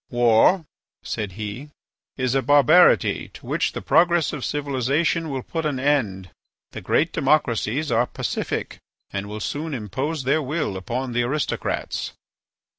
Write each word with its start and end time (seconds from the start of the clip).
"War," 0.09 0.65
said 1.03 1.33
he, 1.33 1.69
"is 2.17 2.33
a 2.33 2.41
barbarity 2.41 3.27
to 3.35 3.45
which 3.45 3.73
the 3.73 3.83
progress 3.83 4.33
of 4.33 4.43
civilization 4.43 5.29
will 5.29 5.43
put 5.43 5.63
an 5.63 5.79
end. 5.79 6.31
The 6.71 6.81
great 6.81 7.11
democracies 7.13 7.91
are 7.91 8.07
pacific 8.07 8.79
and 9.11 9.29
will 9.29 9.39
soon 9.39 9.75
impose 9.75 10.23
their 10.23 10.41
will 10.41 10.75
upon 10.75 11.11
the 11.11 11.21
aristocrats." 11.21 12.13